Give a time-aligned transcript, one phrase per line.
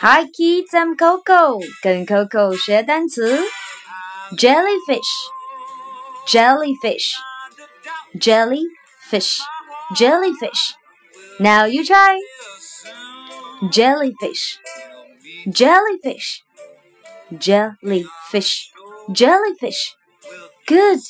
[0.00, 3.46] Hi kids, I'm Coco，跟 Coco 学单词。
[4.38, 5.10] Jellyfish,
[6.26, 7.12] jellyfish,
[8.18, 9.38] jellyfish,
[9.94, 10.74] jellyfish.
[11.38, 12.18] Now you try.
[13.70, 14.56] Jellyfish,
[15.52, 16.42] jellyfish,
[17.38, 18.70] jellyfish,
[19.12, 19.94] jellyfish.
[20.66, 21.00] Good.